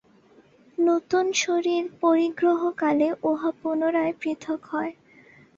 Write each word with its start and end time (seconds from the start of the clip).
নূতন 0.77 1.25
শরীর 1.43 1.83
পরিগ্রহ 2.01 2.59
কালে 2.77 3.07
উহা 3.23 3.51
পুনরায় 3.59 4.13
পৃথক 4.21 4.59
হয়। 4.65 4.91